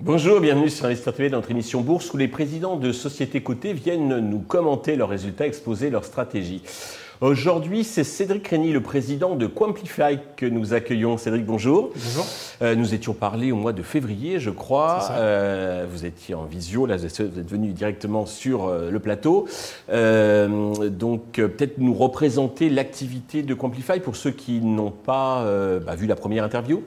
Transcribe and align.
Bonjour, 0.00 0.40
bienvenue 0.40 0.70
sur 0.70 0.86
Investir 0.86 1.12
TV 1.12 1.28
dans 1.28 1.38
notre 1.38 1.50
émission 1.50 1.80
Bourse 1.82 2.14
où 2.14 2.16
les 2.16 2.28
présidents 2.28 2.76
de 2.76 2.92
sociétés 2.92 3.42
cotées 3.42 3.72
viennent 3.74 4.20
nous 4.20 4.38
commenter 4.38 4.96
leurs 4.96 5.08
résultats, 5.08 5.46
exposer 5.46 5.90
leurs 5.90 6.04
stratégies. 6.04 6.62
Aujourd'hui, 7.22 7.82
c'est 7.82 8.04
Cédric 8.04 8.46
Régny, 8.46 8.72
le 8.72 8.82
président 8.82 9.36
de 9.36 9.46
Quamplify, 9.46 10.18
que 10.36 10.44
nous 10.44 10.74
accueillons. 10.74 11.16
Cédric, 11.16 11.46
bonjour. 11.46 11.90
Bonjour. 11.94 12.26
Euh, 12.60 12.74
nous 12.74 12.92
étions 12.92 13.14
parlé 13.14 13.52
au 13.52 13.56
mois 13.56 13.72
de 13.72 13.82
février, 13.82 14.38
je 14.38 14.50
crois. 14.50 15.08
Euh, 15.12 15.86
vous 15.90 16.04
étiez 16.04 16.34
en 16.34 16.44
visio, 16.44 16.84
là, 16.84 16.98
vous 16.98 17.06
êtes 17.06 17.50
venu 17.50 17.72
directement 17.72 18.26
sur 18.26 18.66
euh, 18.66 18.90
le 18.90 19.00
plateau. 19.00 19.46
donc, 19.88 21.32
peut-être 21.32 21.78
nous 21.78 21.94
représenter 21.94 22.68
l'activité 22.68 23.42
de 23.42 23.54
Quamplify 23.54 23.98
pour 23.98 24.14
ceux 24.14 24.30
qui 24.30 24.60
n'ont 24.60 24.90
pas 24.90 25.42
bah, 25.86 25.94
vu 25.94 26.06
la 26.06 26.16
première 26.16 26.44
interview. 26.44 26.82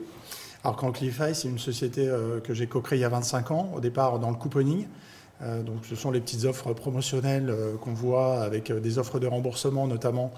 Alors 0.62 0.76
Quantify, 0.76 1.34
c'est 1.34 1.48
une 1.48 1.58
société 1.58 2.08
que 2.44 2.54
j'ai 2.54 2.68
co-créée 2.68 2.98
il 2.98 3.02
y 3.02 3.04
a 3.04 3.08
25 3.08 3.50
ans, 3.50 3.72
au 3.74 3.80
départ 3.80 4.20
dans 4.20 4.30
le 4.30 4.36
couponing. 4.36 4.86
Euh, 5.42 5.62
donc 5.62 5.84
ce 5.88 5.94
sont 5.96 6.10
les 6.10 6.20
petites 6.20 6.44
offres 6.44 6.72
promotionnelles 6.72 7.48
euh, 7.50 7.76
qu'on 7.76 7.94
voit 7.94 8.42
avec 8.42 8.72
des 8.72 8.98
offres 8.98 9.18
de 9.18 9.26
remboursement 9.26 9.86
notamment 9.86 10.32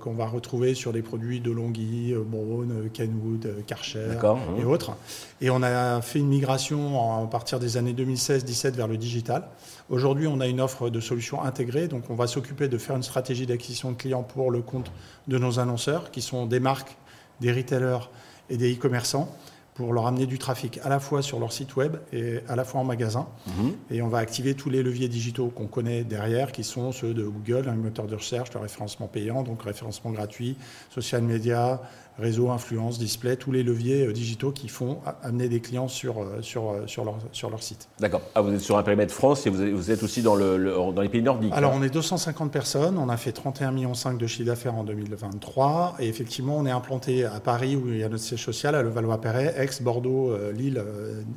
qu'on 0.00 0.12
va 0.12 0.26
retrouver 0.26 0.74
sur 0.74 0.90
les 0.90 1.02
produits 1.02 1.38
de 1.38 1.52
Longhi, 1.52 2.12
Brown, 2.16 2.90
Kenwood, 2.92 3.64
Karcher 3.64 4.18
et 4.58 4.64
autres. 4.64 4.96
Et 5.40 5.50
on 5.50 5.62
a 5.62 6.00
fait 6.02 6.18
une 6.18 6.26
migration 6.26 7.22
à 7.22 7.24
partir 7.28 7.60
des 7.60 7.76
années 7.76 7.92
2016-17 7.92 8.72
vers 8.72 8.88
le 8.88 8.96
digital. 8.96 9.46
Aujourd'hui, 9.88 10.26
on 10.26 10.40
a 10.40 10.48
une 10.48 10.60
offre 10.60 10.90
de 10.90 10.98
solutions 10.98 11.44
intégrées, 11.44 11.86
donc 11.86 12.10
on 12.10 12.16
va 12.16 12.26
s'occuper 12.26 12.66
de 12.66 12.76
faire 12.76 12.96
une 12.96 13.04
stratégie 13.04 13.46
d'acquisition 13.46 13.92
de 13.92 13.96
clients 13.96 14.24
pour 14.24 14.50
le 14.50 14.62
compte 14.62 14.90
de 15.28 15.38
nos 15.38 15.60
annonceurs, 15.60 16.10
qui 16.10 16.22
sont 16.22 16.46
des 16.46 16.58
marques, 16.58 16.96
des 17.40 17.52
retailers 17.52 18.10
et 18.50 18.56
des 18.56 18.74
e-commerçants 18.74 19.32
pour 19.76 19.92
leur 19.92 20.06
amener 20.06 20.24
du 20.24 20.38
trafic 20.38 20.80
à 20.82 20.88
la 20.88 20.98
fois 20.98 21.20
sur 21.20 21.38
leur 21.38 21.52
site 21.52 21.76
web 21.76 21.96
et 22.10 22.40
à 22.48 22.56
la 22.56 22.64
fois 22.64 22.80
en 22.80 22.84
magasin. 22.84 23.28
Mhm. 23.46 23.72
Et 23.90 24.00
on 24.00 24.08
va 24.08 24.18
activer 24.18 24.54
tous 24.54 24.70
les 24.70 24.82
leviers 24.82 25.08
digitaux 25.08 25.48
qu'on 25.48 25.66
connaît 25.66 26.02
derrière, 26.02 26.50
qui 26.50 26.64
sont 26.64 26.92
ceux 26.92 27.12
de 27.12 27.24
Google, 27.24 27.68
un 27.68 27.74
moteur 27.74 28.06
de 28.06 28.14
recherche, 28.14 28.54
le 28.54 28.60
référencement 28.60 29.06
payant, 29.06 29.42
donc 29.42 29.62
référencement 29.62 30.12
gratuit, 30.12 30.56
social 30.88 31.20
media, 31.20 31.82
réseau, 32.18 32.50
influence, 32.50 32.98
display, 32.98 33.36
tous 33.36 33.52
les 33.52 33.62
leviers 33.62 34.06
euh, 34.06 34.12
digitaux 34.12 34.50
qui 34.50 34.68
font 34.68 34.98
amener 35.22 35.48
des 35.48 35.60
clients 35.60 35.88
sur, 35.88 36.22
euh, 36.22 36.40
sur, 36.40 36.70
euh, 36.70 36.86
sur, 36.86 37.04
leur, 37.04 37.18
sur 37.32 37.50
leur 37.50 37.62
site. 37.62 37.88
D'accord. 38.00 38.22
Ah, 38.34 38.40
vous 38.40 38.52
êtes 38.52 38.60
sur 38.60 38.78
un 38.78 38.82
périmètre 38.82 39.12
France 39.12 39.46
et 39.46 39.50
vous 39.50 39.90
êtes 39.90 40.02
aussi 40.02 40.22
dans, 40.22 40.34
le, 40.34 40.74
dans 40.94 41.02
les 41.02 41.08
pays 41.08 41.22
nordiques 41.22 41.52
Alors, 41.54 41.72
on 41.74 41.82
est 41.82 41.90
250 41.90 42.50
personnes. 42.50 42.96
On 42.98 43.08
a 43.08 43.16
fait 43.16 43.36
31,5 43.36 43.72
millions 43.72 43.92
de 44.18 44.26
chiffre 44.26 44.46
d'affaires 44.46 44.74
en 44.74 44.84
2023. 44.84 45.96
Et 46.00 46.08
effectivement, 46.08 46.56
on 46.56 46.66
est 46.66 46.70
implanté 46.70 47.24
à 47.24 47.40
Paris, 47.40 47.76
où 47.76 47.88
il 47.88 47.98
y 47.98 48.04
a 48.04 48.08
notre 48.08 48.22
siège 48.22 48.42
social, 48.42 48.74
à 48.74 48.82
Levallois-Perret, 48.82 49.54
Aix, 49.58 49.82
Bordeaux, 49.82 50.34
Lille 50.54 50.82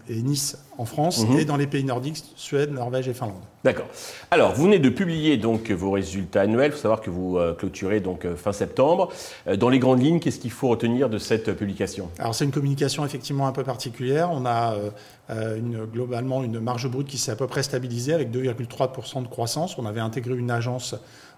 et 0.07 0.22
Nice 0.22 0.57
en 0.77 0.85
France, 0.85 1.25
mhm. 1.25 1.39
et 1.39 1.45
dans 1.45 1.57
les 1.57 1.67
pays 1.67 1.83
nordiques, 1.83 2.23
Suède, 2.35 2.72
Norvège 2.72 3.07
et 3.07 3.13
Finlande. 3.13 3.41
D'accord. 3.63 3.88
Alors, 4.31 4.53
vous 4.53 4.63
venez 4.63 4.80
de 4.80 4.89
publier 4.89 5.38
donc 5.38 5.69
vos 5.72 5.91
résultats 5.91 6.41
annuels. 6.41 6.72
Il 6.72 6.72
faut 6.72 6.81
savoir 6.81 7.02
que 7.02 7.09
vous 7.09 7.38
clôturez 7.57 8.00
donc 8.00 8.25
fin 8.35 8.53
septembre. 8.53 9.09
Dans 9.57 9.69
les 9.69 9.80
grandes 9.80 10.02
lignes, 10.02 10.19
qu'est-ce 10.19 10.39
qu'il 10.39 10.52
faut 10.52 10.69
retenir 10.70 11.09
de 11.09 11.17
cette 11.17 11.53
publication 11.56 12.09
Alors 12.20 12.34
c'est 12.34 12.45
une 12.45 12.52
communication 12.52 13.06
effectivement 13.06 13.48
un 13.48 13.52
peu 13.52 13.64
particulière. 13.64 14.30
On 14.31 14.45
a 14.45 14.73
euh, 14.73 14.89
euh, 15.30 15.86
globalement 15.86 16.44
une 16.44 16.59
marge 16.59 16.88
brute 16.88 17.08
qui 17.08 17.17
s'est 17.17 17.31
à 17.31 17.36
peu 17.36 17.48
près 17.48 17.64
stabilisée 17.64 18.14
avec 18.14 18.31
2,3% 18.31 19.23
de 19.23 19.28
croissance. 19.28 19.78
On 19.78 19.86
avait 19.86 20.00
intégré 20.00 20.36
une 20.36 20.52
agence 20.52 20.95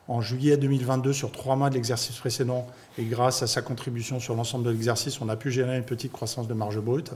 en 0.07 0.21
juillet 0.21 0.57
2022 0.57 1.13
sur 1.13 1.31
trois 1.31 1.55
mois 1.55 1.69
de 1.69 1.75
l'exercice 1.75 2.17
précédent 2.17 2.67
et 2.97 3.03
grâce 3.03 3.43
à 3.43 3.47
sa 3.47 3.61
contribution 3.61 4.19
sur 4.19 4.35
l'ensemble 4.35 4.65
de 4.65 4.71
l'exercice, 4.71 5.21
on 5.21 5.29
a 5.29 5.35
pu 5.35 5.51
générer 5.51 5.77
une 5.77 5.83
petite 5.83 6.11
croissance 6.11 6.47
de 6.47 6.53
marge 6.53 6.79
brute. 6.79 7.11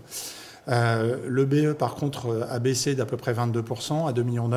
Euh, 0.67 1.17
le 1.27 1.45
BE 1.45 1.73
par 1.73 1.95
contre 1.95 2.47
a 2.49 2.59
baissé 2.59 2.95
d'à 2.95 3.05
peu 3.05 3.17
près 3.17 3.33
22% 3.33 4.07
à 4.07 4.13
2,9 4.13 4.23
millions. 4.23 4.49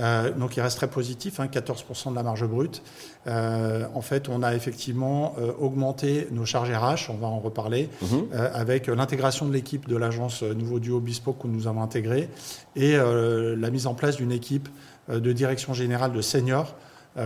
Euh, 0.00 0.32
donc 0.32 0.56
il 0.56 0.60
reste 0.60 0.76
très 0.78 0.88
positif, 0.88 1.38
14% 1.38 2.08
hein, 2.08 2.10
de 2.10 2.16
la 2.16 2.22
marge 2.22 2.46
brute. 2.46 2.82
Euh, 3.26 3.84
en 3.94 4.00
fait, 4.00 4.28
on 4.28 4.42
a 4.42 4.54
effectivement 4.54 5.34
euh, 5.38 5.52
augmenté 5.58 6.28
nos 6.30 6.46
charges 6.46 6.70
RH, 6.70 7.10
on 7.10 7.16
va 7.16 7.26
en 7.26 7.38
reparler, 7.38 7.88
mhm. 8.02 8.28
avec 8.32 8.86
l'intégration 8.86 9.46
de 9.46 9.52
l'équipe 9.52 9.88
de 9.88 9.96
l'agence 9.96 10.42
Nouveau 10.42 10.78
Duo 10.78 11.00
Bespoke 11.00 11.42
que 11.42 11.46
nous 11.46 11.66
avons 11.66 11.82
intégrée 11.82 12.28
et 12.76 12.96
la 12.96 13.70
mise 13.70 13.86
en 13.86 13.94
place 13.94 14.16
d'une 14.16 14.32
équipe 14.32 14.68
de 15.08 15.32
direction 15.32 15.74
générale 15.74 16.12
de 16.12 16.20
seniors 16.20 16.74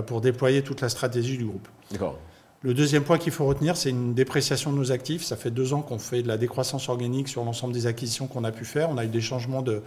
pour 0.07 0.21
déployer 0.21 0.63
toute 0.63 0.81
la 0.81 0.89
stratégie 0.89 1.37
du 1.37 1.45
groupe. 1.45 1.69
Le 2.65 2.73
deuxième 2.73 3.05
point 3.05 3.19
qu'il 3.19 3.31
faut 3.31 3.45
retenir, 3.45 3.77
c'est 3.77 3.91
une 3.91 4.15
dépréciation 4.15 4.73
de 4.73 4.79
nos 4.79 4.91
actifs. 4.91 5.23
Ça 5.23 5.37
fait 5.37 5.51
deux 5.51 5.75
ans 5.75 5.83
qu'on 5.83 5.99
fait 5.99 6.23
de 6.23 6.29
la 6.29 6.39
décroissance 6.39 6.89
organique 6.89 7.29
sur 7.29 7.45
l'ensemble 7.45 7.75
des 7.75 7.87
acquisitions 7.87 8.27
qu'on 8.27 8.43
a 8.43 8.53
pu 8.53 8.65
faire. 8.65 8.89
On 8.89 8.97
a 8.97 9.05
eu 9.05 9.09
des 9.09 9.21
changements 9.21 9.61
de, 9.61 9.83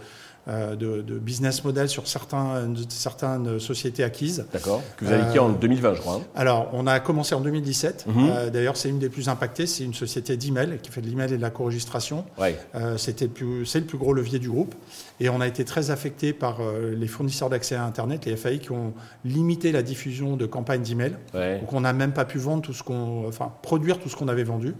euh, 0.48 0.76
de, 0.76 1.18
business 1.18 1.62
model 1.62 1.90
sur 1.90 2.06
certains, 2.08 2.72
certaines 2.88 3.58
sociétés 3.58 4.02
acquises. 4.02 4.46
D'accord. 4.50 4.82
Que 4.96 5.04
vous 5.04 5.12
avez 5.12 5.24
quitté 5.26 5.38
en 5.40 5.50
2020, 5.50 5.88
euh, 5.88 5.94
je 5.94 6.00
crois. 6.00 6.14
Hein. 6.14 6.22
Alors, 6.34 6.70
on 6.72 6.86
a 6.86 7.00
commencé 7.00 7.34
en 7.34 7.40
2017. 7.40 8.06
Mhm. 8.06 8.14
Euh, 8.30 8.50
d'ailleurs, 8.50 8.78
c'est 8.78 8.88
une 8.88 8.98
des 8.98 9.10
plus 9.10 9.28
impactées. 9.28 9.66
C'est 9.66 9.84
une 9.84 9.92
société 9.92 10.38
d'email 10.38 10.78
qui 10.82 10.90
fait 10.90 11.02
de 11.02 11.06
l'email 11.06 11.34
et 11.34 11.36
de 11.36 11.42
la 11.42 11.50
co-registration. 11.50 12.24
Ouais. 12.38 12.56
C'était 12.96 13.28
c'est 13.66 13.80
le 13.80 13.84
plus 13.84 13.98
gros 13.98 14.14
levier 14.14 14.38
du 14.38 14.48
groupe. 14.48 14.74
Et 15.20 15.28
on 15.28 15.42
a 15.42 15.46
été 15.46 15.66
très 15.66 15.90
affecté 15.90 16.32
par 16.32 16.60
les 16.96 17.08
fournisseurs 17.08 17.50
d'accès 17.50 17.74
à 17.74 17.84
Internet, 17.84 18.24
les 18.24 18.36
FAI, 18.36 18.58
qui 18.58 18.72
ont 18.72 18.94
limité 19.26 19.70
la 19.70 19.82
diffusion 19.82 20.36
de 20.36 20.46
campagnes 20.46 20.82
d'email. 20.82 21.16
Donc, 21.34 21.72
on 21.72 21.80
n'a 21.80 21.92
même 21.92 22.12
pas 22.12 22.24
pu 22.24 22.38
vendre 22.38 22.62
tout 22.62 22.72
ce 22.72 22.82
qu'on, 22.82 23.26
enfin, 23.28 23.52
produire 23.62 23.98
tout 23.98 24.08
ce 24.08 24.16
qu'on 24.16 24.28
avait 24.28 24.44
vendu. 24.44 24.74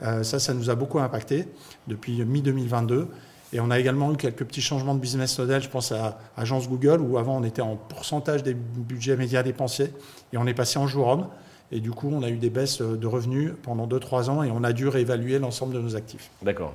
ça, 0.00 0.40
ça 0.40 0.54
nous 0.54 0.70
a 0.70 0.74
beaucoup 0.74 0.98
impacté 0.98 1.46
depuis 1.86 2.24
mi-2022. 2.24 3.06
Et 3.54 3.60
on 3.60 3.70
a 3.70 3.78
également 3.78 4.12
eu 4.12 4.16
quelques 4.16 4.44
petits 4.44 4.60
changements 4.60 4.96
de 4.96 5.00
business 5.00 5.38
model. 5.38 5.62
Je 5.62 5.68
pense 5.68 5.92
à 5.92 6.18
Agence 6.36 6.68
Google, 6.68 7.00
où 7.00 7.18
avant 7.18 7.36
on 7.38 7.44
était 7.44 7.62
en 7.62 7.76
pourcentage 7.76 8.42
des 8.42 8.52
budgets 8.52 9.16
médias 9.16 9.44
dépensés, 9.44 9.92
et 10.32 10.38
on 10.38 10.46
est 10.46 10.54
passé 10.54 10.80
en 10.80 10.88
jour 10.88 11.06
homme. 11.06 11.28
Et 11.70 11.78
du 11.78 11.92
coup, 11.92 12.10
on 12.12 12.24
a 12.24 12.28
eu 12.28 12.36
des 12.36 12.50
baisses 12.50 12.82
de 12.82 13.06
revenus 13.06 13.52
pendant 13.62 13.86
2-3 13.86 14.28
ans, 14.28 14.42
et 14.42 14.50
on 14.50 14.64
a 14.64 14.72
dû 14.72 14.88
réévaluer 14.88 15.38
l'ensemble 15.38 15.72
de 15.72 15.80
nos 15.80 15.94
actifs. 15.94 16.30
D'accord. 16.42 16.74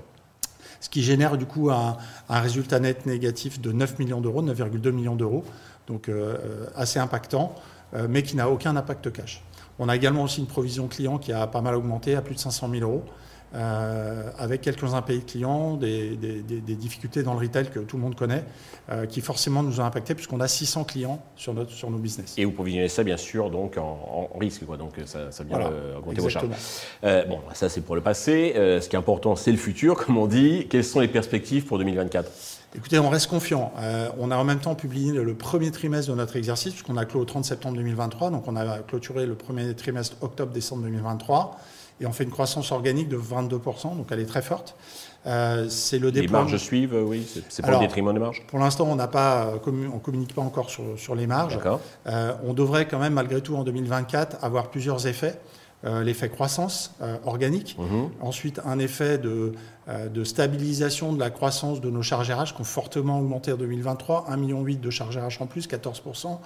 Ce 0.79 0.89
qui 0.89 1.03
génère 1.03 1.37
du 1.37 1.45
coup 1.45 1.69
un, 1.69 1.97
résultat 2.29 2.79
net 2.79 3.05
négatif 3.05 3.59
de 3.59 3.73
9 3.73 3.99
millions 3.99 4.21
d'euros, 4.21 4.41
9,2 4.41 4.91
millions 4.91 5.17
d'euros, 5.17 5.43
donc 5.87 6.07
euh, 6.07 6.65
assez 6.75 6.97
impactant, 6.97 7.55
euh, 7.93 8.07
mais 8.09 8.23
qui 8.23 8.37
n'a 8.37 8.49
aucun 8.49 8.77
impact 8.77 9.11
cash. 9.11 9.43
On 9.79 9.89
a 9.89 9.95
également 9.97 10.23
aussi 10.23 10.39
une 10.39 10.47
provision 10.47 10.87
client 10.87 11.17
qui 11.17 11.33
a 11.33 11.45
pas 11.47 11.59
mal 11.59 11.75
augmenté 11.75 12.15
à 12.15 12.21
plus 12.21 12.35
de 12.35 12.39
500 12.39 12.69
000 12.71 12.89
euros. 12.89 13.03
Euh, 13.55 14.29
avec 14.37 14.61
quelques 14.61 14.93
impayés 14.93 15.21
de 15.21 15.25
clients, 15.25 15.75
des, 15.75 16.15
difficultés 16.61 17.23
dans 17.23 17.33
le 17.33 17.39
retail 17.39 17.69
que 17.71 17.79
tout 17.79 17.97
le 17.97 18.03
monde 18.03 18.15
connaît, 18.15 18.43
euh, 18.91 19.07
qui 19.07 19.21
forcément 19.21 19.63
nous 19.63 19.79
ont 19.79 19.83
impacté 19.83 20.13
puisqu'on 20.13 20.39
a 20.39 20.47
600 20.47 20.83
clients 20.83 21.19
sur, 21.35 21.55
notre, 21.55 21.71
sur 21.71 21.89
nos 21.89 21.97
business. 21.97 22.35
Et 22.37 22.45
vous 22.45 22.51
provisionnez 22.51 22.89
ça 22.89 23.03
bien 23.03 23.17
sûr 23.17 23.49
donc 23.49 23.77
en, 23.77 24.29
risque, 24.39 24.65
quoi, 24.65 24.77
donc 24.77 24.93
ça, 25.05 25.31
ça 25.31 25.43
vient 25.43 25.59
augmenter 25.97 26.21
vos 26.21 26.29
charges. 26.29 26.45
Euh, 27.03 27.25
bon, 27.25 27.39
ça 27.53 27.69
c'est 27.69 27.81
pour 27.81 27.95
le 27.95 28.01
passé. 28.01 28.53
ce 28.55 28.87
qui 28.87 28.95
est 28.95 28.99
important, 28.99 29.35
c'est 29.35 29.51
le 29.51 29.57
futur, 29.57 29.95
comme 30.05 30.17
on 30.17 30.27
dit. 30.27 30.67
Quelles 30.69 30.83
sont 30.83 30.99
les 30.99 31.07
perspectives 31.07 31.65
pour 31.65 31.79
2024 31.79 32.29
Écoutez, 32.75 32.99
on 32.99 33.09
reste 33.09 33.27
confiant. 33.27 33.73
on 34.19 34.29
a 34.29 34.37
en 34.37 34.43
même 34.43 34.59
temps 34.59 34.75
publié 34.75 35.11
le 35.11 35.33
premier 35.33 35.71
trimestre 35.71 36.11
de 36.11 36.15
notre 36.15 36.35
exercice, 36.35 36.73
puisqu'on 36.73 36.97
a 36.97 37.05
clos 37.05 37.21
au 37.21 37.25
30 37.25 37.45
septembre 37.45 37.77
2023, 37.77 38.29
donc 38.29 38.47
on 38.47 38.55
a 38.55 38.77
clôturé 38.79 39.25
le 39.25 39.33
premier 39.33 39.73
trimestre 39.73 40.17
octobre-décembre 40.21 40.83
2023 40.83 41.59
et 42.01 42.05
on 42.05 42.11
fait 42.11 42.23
une 42.23 42.31
croissance 42.31 42.71
organique 42.71 43.09
de 43.09 43.17
22%, 43.17 43.97
donc 43.97 44.07
elle 44.11 44.19
est 44.19 44.25
très 44.25 44.41
forte. 44.41 44.75
Euh, 45.25 45.67
c'est 45.69 45.99
le 45.99 46.09
Les 46.09 46.27
marges 46.27 46.55
suivent, 46.57 46.95
oui, 47.05 47.27
c'est 47.49 47.61
pas 47.61 47.71
le 47.71 47.79
détriment 47.79 48.13
des 48.13 48.19
marges 48.19 48.43
Pour 48.47 48.59
l'instant, 48.59 48.87
on 48.89 48.95
n'a 48.95 49.07
pas, 49.07 49.47
euh, 49.47 49.89
on 49.93 49.99
communique 49.99 50.33
pas 50.33 50.41
encore 50.41 50.69
sur, 50.69 50.83
sur 50.97 51.13
les 51.15 51.27
marges. 51.27 51.59
Euh, 52.07 52.33
on 52.45 52.53
devrait 52.53 52.87
quand 52.87 52.99
même, 52.99 53.13
malgré 53.13 53.41
tout, 53.41 53.55
en 53.55 53.63
2024, 53.63 54.37
avoir 54.43 54.69
plusieurs 54.69 55.07
effets. 55.07 55.39
Euh, 55.85 56.03
l'effet 56.03 56.27
croissance 56.27 56.93
organique, 57.23 57.77
mhm. 57.79 58.09
ensuite 58.19 58.59
un 58.65 58.79
effet 58.79 59.17
de, 59.17 59.53
de, 60.13 60.23
stabilisation 60.25 61.13
de 61.13 61.19
la 61.21 61.29
croissance 61.29 61.79
de 61.79 61.89
nos 61.89 62.01
charges 62.01 62.29
RH 62.29 62.53
qui 62.53 62.59
ont 62.59 62.65
fortement 62.65 63.17
augmenté 63.17 63.53
en 63.53 63.55
2023, 63.55 64.25
1,8 64.29 64.37
million 64.37 64.61
de 64.61 64.89
charges 64.89 65.17
RH 65.17 65.41
en 65.41 65.47
plus, 65.47 65.69
14%. 65.69 66.37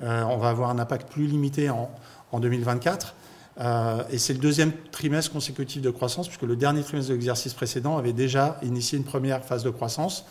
on 0.00 0.36
va 0.38 0.48
avoir 0.48 0.70
un 0.70 0.78
impact 0.78 1.12
plus 1.12 1.26
limité 1.26 1.68
en, 1.68 1.90
en 2.32 2.40
2024. 2.40 3.14
Euh, 3.60 4.02
et 4.10 4.18
c'est 4.18 4.32
le 4.32 4.38
deuxième 4.38 4.72
trimestre 4.92 5.32
consécutif 5.32 5.82
de 5.82 5.90
croissance, 5.90 6.28
puisque 6.28 6.42
le 6.42 6.56
dernier 6.56 6.82
trimestre 6.82 7.10
de 7.10 7.14
l'exercice 7.14 7.54
précédent 7.54 7.96
avait 7.96 8.12
déjà 8.12 8.58
initié 8.62 8.98
une 8.98 9.04
première 9.04 9.44
phase 9.44 9.64
de 9.64 9.70
croissance. 9.70 10.24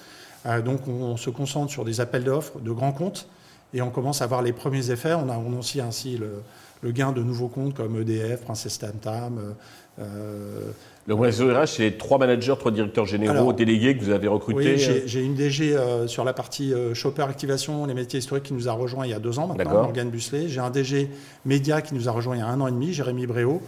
Euh, 0.46 0.62
donc 0.62 0.88
on, 0.88 1.18
se 1.18 1.30
concentre 1.30 1.72
sur 1.72 1.84
des 1.84 2.00
appels 2.00 2.24
d'offres 2.24 2.60
de 2.60 2.72
grands 2.72 2.94
comptes 2.94 3.28
et 3.74 3.82
on 3.82 3.90
commence 3.90 4.22
à 4.22 4.28
voir 4.28 4.42
les 4.42 4.54
premiers 4.54 4.92
effets. 4.92 5.14
On 5.14 5.30
a 5.30 5.34
annoncé 5.34 5.82
ainsi 5.82 6.18
le, 6.18 6.42
le 6.82 6.92
gain 6.92 7.12
de 7.12 7.22
nouveaux 7.22 7.48
comptes 7.48 7.74
comme 7.74 8.00
EDF, 8.02 8.42
Princess 8.42 8.80
Tam 8.80 8.94
Tam. 9.02 9.56
Euh, 10.00 10.72
le 11.08 11.14
réseau 11.16 11.48
RH, 11.48 11.68
c'est 11.68 11.98
trois 11.98 12.18
managers, 12.18 12.54
trois 12.60 12.72
directeurs 12.72 13.06
généraux, 13.06 13.54
délégués 13.54 13.98
que 13.98 14.04
vous 14.04 14.12
avez 14.12 14.28
recrutés. 14.28 14.76
Oui, 14.76 14.86
euh 14.88 15.02
j'ai 15.06 15.24
une 15.24 15.34
DG 15.34 15.76
euh, 15.76 16.08
sur 16.08 16.24
la 16.24 16.34
partie 16.34 16.74
shopper 16.94 17.24
activation, 17.24 17.86
les 17.86 17.94
métiers 17.94 18.20
historiques, 18.20 18.44
qui 18.44 18.54
nous 18.54 18.70
a 18.70 18.74
rejoint 18.74 19.06
il 19.06 19.12
y 19.12 19.16
a 19.16 19.20
deux 19.20 19.40
ans 19.40 19.48
maintenant, 19.48 19.84
Morgane 19.84 20.10
Busselet. 20.10 20.50
J'ai 20.50 20.60
un 20.60 20.70
DG 20.70 21.10
média 21.46 21.82
qui 21.82 21.96
nous 21.96 22.08
a 22.10 22.12
rejoint 22.12 22.36
il 22.36 22.40
y 22.40 22.44
a 22.44 22.48
un 22.48 22.62
an 22.62 22.68
et 22.68 22.72
demi, 22.72 22.94
Jérémy 22.94 23.26
Bréau. 23.26 23.62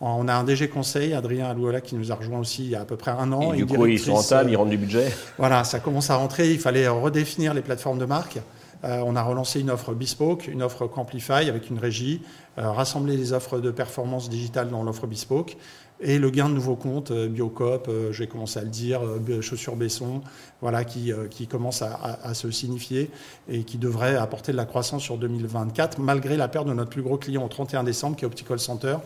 On 0.00 0.28
a 0.28 0.34
un 0.34 0.44
DG 0.44 0.68
conseil, 0.68 1.14
Adrien 1.14 1.46
Alouola, 1.46 1.80
qui 1.80 1.94
nous 1.94 2.12
a 2.12 2.16
rejoint 2.16 2.38
aussi 2.38 2.64
il 2.64 2.70
y 2.70 2.74
a 2.74 2.82
à 2.82 2.84
peu 2.84 2.96
près 2.96 3.12
un 3.12 3.32
an. 3.32 3.54
Et, 3.54 3.58
du 3.58 3.66
coup, 3.66 3.86
ils 3.86 3.98
sont 3.98 4.14
rentables, 4.14 4.50
ils 4.50 4.56
rentrent 4.56 4.70
du 4.70 4.76
budget 4.76 5.10
Voilà, 5.38 5.64
ça 5.64 5.80
commence 5.80 6.10
à 6.10 6.16
rentrer. 6.16 6.50
Il 6.50 6.58
fallait 6.58 6.86
redéfinir 6.86 7.54
les 7.54 7.62
plateformes 7.62 7.98
de 7.98 8.04
marque. 8.04 8.38
Euh, 8.84 9.02
on 9.04 9.16
a 9.16 9.22
relancé 9.22 9.60
une 9.60 9.70
offre 9.70 9.94
Bespoke, 9.94 10.48
une 10.48 10.62
offre 10.62 10.86
Camplify 10.86 11.48
avec 11.48 11.70
une 11.70 11.78
régie, 11.78 12.22
euh, 12.58 12.70
rassembler 12.70 13.16
les 13.16 13.32
offres 13.32 13.58
de 13.58 13.70
performance 13.70 14.28
digitale 14.28 14.68
dans 14.68 14.82
l'offre 14.82 15.06
Bespoke 15.06 15.56
et 15.98 16.18
le 16.18 16.28
gain 16.28 16.50
de 16.50 16.54
nouveaux 16.54 16.76
comptes, 16.76 17.10
euh, 17.10 17.26
Biocop, 17.26 17.90
je 18.10 18.18
vais 18.18 18.26
commencer 18.26 18.58
à 18.58 18.62
le 18.62 18.68
dire, 18.68 19.00
Chaussures 19.40 19.76
Besson, 19.76 20.20
voilà, 20.60 20.84
qui, 20.84 21.10
qui 21.30 21.46
commence 21.46 21.82
à, 21.82 22.34
se 22.34 22.50
signifier 22.50 23.10
et 23.48 23.64
qui 23.64 23.78
devrait 23.78 24.16
apporter 24.16 24.52
de 24.52 24.56
la 24.56 24.66
croissance 24.66 25.02
sur 25.02 25.16
2024, 25.16 25.98
malgré 25.98 26.36
la 26.36 26.48
perte 26.48 26.66
de 26.66 26.74
notre 26.74 26.90
plus 26.90 27.02
gros 27.02 27.16
client 27.16 27.44
au 27.44 27.48
31 27.48 27.82
décembre, 27.84 28.16
qui 28.16 28.24
est 28.24 28.26
Optical 28.26 28.58
Center, 28.58 28.96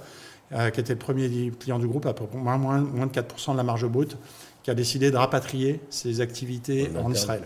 qui 0.51 0.81
était 0.81 0.95
le 0.95 0.99
premier 0.99 1.53
client 1.61 1.79
du 1.79 1.87
groupe, 1.87 2.07
à 2.07 2.13
peu 2.13 2.27
près 2.27 2.39
moins, 2.39 2.59
moins, 2.59 3.07
de 3.07 3.13
4% 3.13 3.53
de 3.53 3.57
la 3.57 3.63
marge 3.63 3.87
brute, 3.87 4.17
qui 4.65 4.71
a 4.73 4.75
décidé 4.75 5.13
de 5.13 5.17
rapatrier 5.17 5.81
ses 5.91 6.21
activités 6.21 6.91
en 7.01 7.13
Israël. 7.13 7.45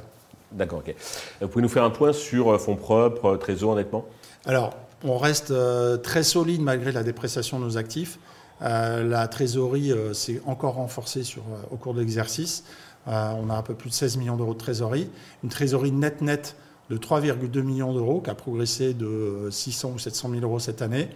D'accord, 0.55 0.83
ok. 0.87 0.95
Vous 1.41 1.49
pouvez 1.49 1.62
nous 1.62 1.69
faire 1.69 1.85
un 1.85 1.91
point 1.91 2.12
sur 2.12 2.53
euh, 2.53 2.59
fonds 2.59 2.77
propres, 2.77 3.27
euh, 3.27 3.37
trésor, 3.37 3.73
honnêtement? 3.73 4.06
Alors, 4.47 4.75
on 5.03 5.19
reste 5.19 5.51
euh, 5.51 5.97
très 5.97 6.23
solide 6.23 6.61
malgré 6.61 6.93
la 6.93 7.03
dépréciation 7.03 7.59
de 7.59 7.65
nos 7.65 7.77
actifs. 7.77 8.19
la 8.61 9.29
trésorerie 9.29 9.93
s'est 10.12 10.41
encore 10.47 10.75
renforcée 10.75 11.23
au 11.71 11.77
cours 11.77 11.93
de 11.93 12.01
l'exercice. 12.01 12.65
on 13.06 13.51
a 13.51 13.55
un 13.55 13.62
peu 13.62 13.75
plus 13.75 13.91
de 13.91 13.95
16 13.95 14.17
millions 14.17 14.37
d'euros 14.37 14.55
de 14.55 14.59
trésorerie. 14.59 15.11
Une 15.43 15.51
trésorerie 15.51 15.91
net-net 15.91 16.57
de 16.89 16.97
3,2 16.97 17.62
millions 17.62 17.93
d'euros, 17.93 18.21
qui 18.21 18.31
a 18.31 18.35
progressé 18.35 18.95
de 18.95 19.49
600 19.50 19.93
ou 19.95 19.99
700 19.99 20.31
000 20.31 20.43
euros 20.43 20.61
cette 20.61 20.83
année. 20.83 21.09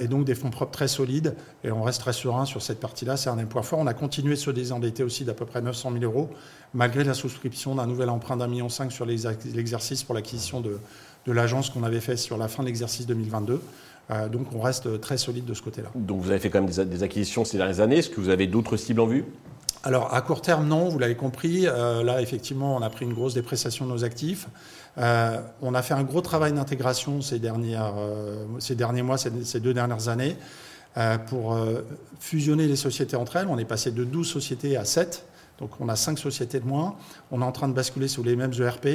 Et 0.00 0.06
donc 0.06 0.24
des 0.24 0.34
fonds 0.36 0.50
propres 0.50 0.72
très 0.72 0.88
solides. 0.88 1.34
Et 1.64 1.72
on 1.72 1.82
reste 1.82 2.00
très 2.00 2.12
serein 2.12 2.44
sur 2.44 2.62
cette 2.62 2.78
partie-là. 2.78 3.16
C'est 3.16 3.30
un 3.30 3.36
des 3.36 3.46
points 3.46 3.62
forts. 3.62 3.80
On 3.80 3.86
a 3.88 3.94
continué 3.94 4.34
de 4.34 4.40
se 4.40 4.50
désendetter 4.50 5.02
aussi 5.02 5.24
d'à 5.24 5.34
peu 5.34 5.44
près 5.44 5.60
900 5.60 5.90
000 5.92 6.04
euros 6.04 6.30
malgré 6.76 7.04
la 7.04 7.14
souscription 7.14 7.74
d'un 7.74 7.86
nouvel 7.86 8.10
emprunt 8.10 8.36
d'un 8.36 8.46
million 8.46 8.68
cinq 8.68 8.92
sur 8.92 9.06
l'exercice 9.06 10.04
pour 10.04 10.14
l'acquisition 10.14 10.60
de, 10.60 10.78
l'agence 11.26 11.70
qu'on 11.70 11.82
avait 11.82 12.00
fait 12.00 12.16
sur 12.16 12.36
la 12.36 12.46
fin 12.46 12.62
de 12.62 12.68
l'exercice 12.68 13.06
2022. 13.06 13.60
Euh, 14.08 14.28
donc 14.28 14.46
on 14.54 14.60
reste 14.60 15.00
très 15.00 15.18
solide 15.18 15.44
de 15.44 15.54
ce 15.54 15.62
côté-là. 15.62 15.88
Donc 15.96 16.20
vous 16.20 16.30
avez 16.30 16.38
fait 16.38 16.50
quand 16.50 16.60
même 16.60 16.70
des, 16.70 17.02
acquisitions 17.02 17.44
ces 17.44 17.56
dernières 17.56 17.80
années. 17.80 17.98
Est-ce 17.98 18.10
que 18.10 18.20
vous 18.20 18.28
avez 18.28 18.46
d'autres 18.46 18.76
cibles 18.76 19.00
en 19.00 19.06
vue? 19.06 19.24
Alors 19.86 20.12
à 20.12 20.20
court 20.20 20.42
terme, 20.42 20.66
non, 20.66 20.88
vous 20.88 20.98
l'avez 20.98 21.14
compris. 21.14 21.66
Euh, 21.66 22.02
là, 22.02 22.20
effectivement, 22.20 22.76
on 22.76 22.82
a 22.82 22.90
pris 22.90 23.04
une 23.04 23.14
grosse 23.14 23.34
dépréciation 23.34 23.86
de 23.86 23.90
nos 23.92 24.04
actifs. 24.04 24.48
Euh, 24.98 25.40
on 25.62 25.74
a 25.74 25.82
fait 25.82 25.94
un 25.94 26.02
gros 26.02 26.22
travail 26.22 26.52
d'intégration 26.52 27.20
ces, 27.20 27.40
ces 28.58 28.74
derniers 28.74 29.02
mois, 29.02 29.18
ces, 29.18 29.44
ces, 29.44 29.60
deux 29.60 29.74
dernières 29.74 30.08
années, 30.08 30.36
pour 31.28 31.58
fusionner 32.18 32.66
les 32.66 32.76
sociétés 32.76 33.16
entre 33.16 33.36
elles. 33.36 33.48
On 33.48 33.58
est 33.58 33.64
passé 33.66 33.90
de 33.90 34.02
12 34.02 34.26
sociétés 34.28 34.76
à 34.76 34.84
7. 34.84 35.24
Donc 35.58 35.70
on 35.80 35.88
a 35.88 35.96
cinq 35.96 36.18
sociétés 36.18 36.60
de 36.60 36.66
moins. 36.66 36.96
On 37.30 37.42
est 37.42 37.44
en 37.44 37.52
train 37.52 37.68
de 37.68 37.74
basculer 37.74 38.08
sous 38.08 38.22
les 38.22 38.36
mêmes 38.36 38.52
ERP. 38.58 38.86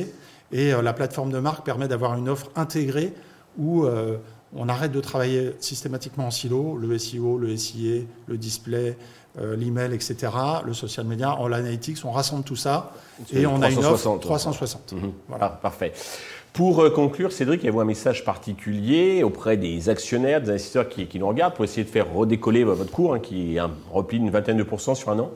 Et 0.51 0.73
euh, 0.73 0.81
la 0.81 0.93
plateforme 0.93 1.31
de 1.31 1.39
marque 1.39 1.65
permet 1.65 1.87
d'avoir 1.87 2.17
une 2.17 2.29
offre 2.29 2.49
intégrée 2.55 3.13
où 3.57 3.85
euh, 3.85 4.17
on 4.55 4.69
arrête 4.69 4.91
de 4.91 4.99
travailler 4.99 5.51
systématiquement 5.59 6.27
en 6.27 6.31
silo, 6.31 6.77
le 6.77 6.97
SEO, 6.97 7.37
le 7.37 7.55
SIA, 7.55 8.01
le 8.27 8.37
display, 8.37 8.97
euh, 9.39 9.55
l'email, 9.55 9.93
etc., 9.93 10.15
le 10.65 10.73
social 10.73 11.05
media, 11.05 11.35
en 11.35 11.47
l'analytics, 11.47 12.03
on 12.03 12.11
rassemble 12.11 12.43
tout 12.43 12.57
ça 12.57 12.91
et 13.33 13.45
on 13.45 13.61
a 13.61 13.69
une 13.69 13.83
offre 13.85 14.17
360. 14.19 14.93
Mhm. 14.93 15.11
Voilà. 15.29 15.45
Ah, 15.45 15.59
parfait. 15.61 15.93
Pour 16.53 16.91
conclure, 16.93 17.31
Cédric, 17.31 17.61
avez-vous 17.61 17.79
un 17.79 17.85
message 17.85 18.25
particulier 18.25 19.23
auprès 19.23 19.55
des 19.55 19.87
actionnaires, 19.87 20.41
des 20.41 20.49
investisseurs 20.49 20.89
qui, 20.89 21.07
nous 21.17 21.27
regardent 21.27 21.53
pour 21.53 21.63
essayer 21.63 21.85
de 21.85 21.89
faire 21.89 22.11
redécoller 22.13 22.65
votre 22.65 22.91
cours, 22.91 23.13
hein, 23.13 23.19
qui 23.19 23.55
est 23.55 23.59
un 23.59 23.71
repli 23.93 24.19
d'une 24.19 24.31
vingtaine 24.31 24.57
de 24.57 24.63
pourcents 24.63 24.95
sur 24.95 25.09
un 25.11 25.19
an? 25.19 25.31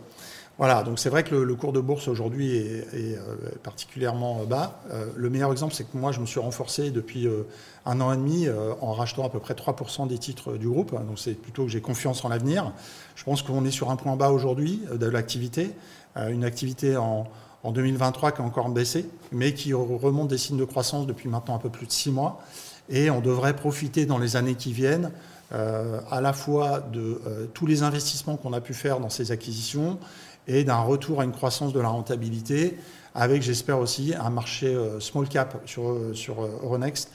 Voilà, 0.58 0.84
donc 0.84 1.00
c'est 1.00 1.10
vrai 1.10 1.24
que 1.24 1.36
le, 1.36 1.56
cours 1.56 1.74
de 1.74 1.82
bourse 1.82 2.08
aujourd'hui 2.08 2.56
est, 2.56 2.88
euh, 2.94 3.20
particulièrement 3.62 4.46
bas. 4.46 4.80
Euh, 4.90 5.08
le 5.18 5.30
meilleur 5.30 5.52
exemple, 5.52 5.74
c'est 5.74 5.84
que 5.84 5.98
moi, 5.98 6.14
je 6.14 6.22
me 6.22 6.26
suis 6.26 6.40
renforcé 6.40 6.92
depuis 6.92 7.28
euh, 7.28 7.44
un 7.86 8.00
an 8.00 8.14
et 8.14 8.18
demi 8.18 8.48
en 8.82 8.94
rachetant 8.94 9.26
à 9.26 9.30
peu 9.30 9.40
près 9.40 9.54
3% 9.54 10.08
des 10.08 10.18
titres 10.18 10.54
du 10.54 10.70
groupe. 10.70 10.92
Donc 10.92 11.20
c'est 11.20 11.34
plutôt 11.34 11.66
que 11.66 11.70
j'ai 11.70 11.82
confiance 11.82 12.24
en 12.24 12.30
l'avenir. 12.30 12.72
Je 13.16 13.24
pense 13.26 13.42
qu'on 13.42 13.66
est 13.66 13.72
sur 13.72 13.92
un 13.92 13.96
point 13.96 14.16
bas 14.16 14.32
aujourd'hui 14.32 14.82
de 14.92 15.06
l'activité, 15.06 15.72
une 16.16 16.44
activité 16.44 16.98
en, 16.98 17.28
en 17.62 17.72
2023 17.72 18.32
qui 18.32 18.42
a 18.42 18.44
encore 18.44 18.70
baissé, 18.70 19.08
mais 19.32 19.54
qui 19.54 19.74
remonte 19.74 20.30
des 20.30 20.40
signes 20.40 20.58
de 20.58 20.66
croissance 20.66 21.06
depuis 21.06 21.30
maintenant 21.30 21.54
un 21.54 21.60
peu 21.60 21.70
plus 21.70 21.86
de 21.86 21.92
six 21.92 22.10
mois. 22.10 22.42
Et 22.90 23.12
on 23.12 23.22
devrait 23.22 23.56
profiter 23.56 24.08
dans 24.08 24.18
les 24.18 24.36
années 24.36 24.56
qui 24.56 24.74
viennent 24.74 25.12
à 25.52 26.22
la 26.22 26.34
fois 26.34 26.80
de 26.80 27.22
tous 27.54 27.68
les 27.68 27.84
investissements 27.84 28.36
qu'on 28.36 28.54
a 28.54 28.62
pu 28.62 28.74
faire 28.74 29.00
dans 29.00 29.12
ces 29.12 29.32
acquisitions 29.32 30.00
et 30.48 30.64
d'un 30.64 30.82
retour 30.82 31.22
à 31.22 31.24
une 31.24 31.32
croissance 31.32 31.74
de 31.74 31.80
la 31.80 31.90
rentabilité, 31.90 32.78
avec, 33.14 33.42
j'espère 33.42 33.80
aussi, 33.80 34.14
un 34.14 34.30
marché 34.30 34.68
euh, 34.68 35.00
small 35.00 35.28
cap 35.28 35.62
sur, 35.66 35.90
euh, 35.90 36.14
euh, 36.30 36.48
Euronext 36.64 37.12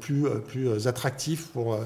plus, 0.00 0.24
plus 0.46 0.86
attractif 0.86 1.48
pour, 1.48 1.78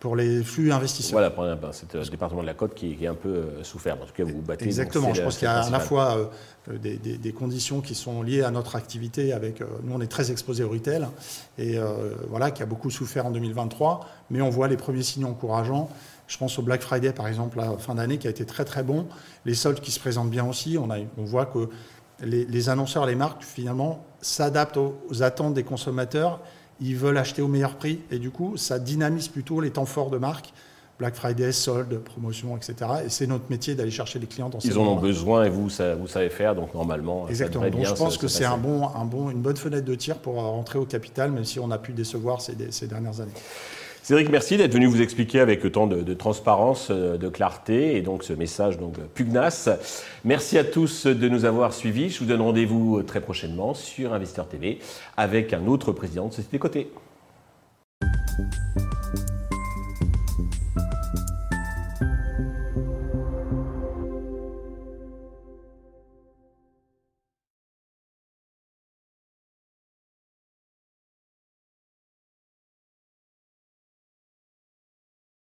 pour 0.00 0.16
les 0.16 0.42
flux 0.42 0.72
investisseurs. 0.72 1.32
Voilà, 1.34 1.72
c'est 1.72 1.92
le 1.92 2.04
département 2.08 2.40
de 2.42 2.46
la 2.46 2.54
côte 2.54 2.74
qui, 2.74 2.96
est 3.00 3.06
un 3.06 3.14
peu 3.14 3.44
souffert. 3.62 3.94
En 4.00 4.06
tout 4.06 4.14
cas, 4.14 4.24
vous 4.24 4.40
battez. 4.40 4.64
Exactement. 4.64 5.12
Je 5.12 5.22
pense 5.22 5.36
qu'il 5.36 5.46
y 5.46 5.50
a 5.50 5.62
à 5.62 5.70
la 5.70 5.80
fois 5.80 6.30
des, 6.70 6.96
des, 6.96 7.32
conditions 7.32 7.80
qui 7.80 7.94
sont 7.94 8.22
liées 8.22 8.42
à 8.42 8.50
notre 8.50 8.76
activité. 8.76 9.32
Avec, 9.32 9.60
nous, 9.82 9.92
on 9.94 10.00
est 10.00 10.10
très 10.10 10.30
exposé 10.30 10.64
au 10.64 10.70
retail 10.70 11.06
et 11.58 11.78
voilà, 12.28 12.50
qui 12.50 12.62
a 12.62 12.66
beaucoup 12.66 12.90
souffert 12.90 13.26
en 13.26 13.30
2023, 13.30 14.08
mais 14.30 14.40
on 14.40 14.50
voit 14.50 14.68
les 14.68 14.76
premiers 14.78 15.02
signes 15.02 15.26
encourageants. 15.26 15.90
Je 16.26 16.38
pense 16.38 16.58
au 16.58 16.62
Black 16.62 16.80
Friday, 16.80 17.12
par 17.12 17.28
exemple, 17.28 17.58
la 17.58 17.76
fin 17.76 17.94
d'année, 17.94 18.18
qui 18.18 18.26
a 18.26 18.30
été 18.30 18.46
très 18.46 18.64
très 18.64 18.82
bon. 18.82 19.06
Les 19.44 19.54
soldes 19.54 19.80
qui 19.80 19.90
se 19.90 20.00
présentent 20.00 20.30
bien 20.30 20.46
aussi. 20.46 20.78
On, 20.78 20.90
a, 20.90 20.98
on 21.18 21.24
voit 21.24 21.46
que 21.46 21.68
les, 22.22 22.68
annonceurs, 22.68 23.06
les 23.06 23.14
marques, 23.14 23.42
finalement, 23.42 24.04
s'adaptent 24.20 24.78
aux, 24.78 25.22
attentes 25.22 25.54
des 25.54 25.64
consommateurs. 25.64 26.40
Ils 26.80 26.96
veulent 26.96 27.18
acheter 27.18 27.42
au 27.42 27.48
meilleur 27.48 27.76
prix. 27.76 28.00
Et 28.10 28.18
du 28.18 28.30
coup, 28.30 28.56
ça 28.56 28.78
dynamise 28.78 29.28
plutôt 29.28 29.60
les 29.60 29.70
temps 29.70 29.86
forts 29.86 30.10
de 30.10 30.18
marque. 30.18 30.52
Black 30.98 31.16
Friday, 31.16 31.50
soldes, 31.50 31.98
promotion, 31.98 32.56
etc. 32.56 32.74
Et 33.06 33.08
c'est 33.08 33.26
notre 33.26 33.50
métier 33.50 33.74
d'aller 33.74 33.90
chercher 33.90 34.20
les 34.20 34.26
clients 34.26 34.48
dans 34.48 34.60
ces 34.60 34.68
Ils 34.68 34.78
en 34.78 34.86
ont 34.86 34.96
besoin 34.96 35.44
et 35.44 35.50
vous, 35.50 35.68
ça, 35.68 35.96
vous 35.96 36.06
savez 36.06 36.28
faire, 36.28 36.54
donc 36.54 36.72
normalement. 36.72 37.28
Exactement. 37.28 37.68
donc 37.68 37.84
je 37.84 37.94
pense 37.94 38.16
que 38.16 38.28
c'est 38.28 38.44
un 38.44 38.58
bon, 38.58 38.88
un 38.94 39.04
bon, 39.04 39.28
une 39.30 39.42
bonne 39.42 39.56
fenêtre 39.56 39.84
de 39.84 39.94
tir 39.96 40.18
pour 40.18 40.34
rentrer 40.34 40.78
au 40.78 40.84
capital, 40.84 41.32
même 41.32 41.44
si 41.44 41.58
on 41.58 41.72
a 41.72 41.78
pu 41.78 41.92
décevoir 41.92 42.40
ces, 42.40 42.54
ces 42.70 42.86
dernières 42.86 43.20
années. 43.20 43.32
Cédric, 44.04 44.28
merci 44.28 44.58
d'être 44.58 44.74
venu 44.74 44.84
vous 44.84 45.00
expliquer 45.00 45.40
avec 45.40 45.64
autant 45.64 45.86
de, 45.86 46.12
transparence, 46.12 46.88
euh, 46.90 47.16
de 47.16 47.30
clarté 47.30 47.96
et 47.96 48.02
donc 48.02 48.22
ce 48.22 48.34
message 48.34 48.78
donc 48.78 48.98
pugnace. 49.14 49.70
Merci 50.26 50.58
à 50.58 50.64
tous 50.64 51.06
de 51.06 51.26
nous 51.26 51.46
avoir 51.46 51.72
suivis. 51.72 52.10
Je 52.10 52.18
vous 52.18 52.26
donne 52.26 52.42
rendez-vous 52.42 53.02
très 53.02 53.22
prochainement 53.22 53.72
sur 53.72 54.12
Investeur 54.12 54.46
TV 54.46 54.78
avec 55.16 55.54
un 55.54 55.66
autre 55.66 55.92
président 55.92 56.28
de 56.28 56.34
Société 56.34 56.58
Côté. 56.58 56.90